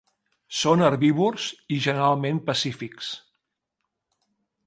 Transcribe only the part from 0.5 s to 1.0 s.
Són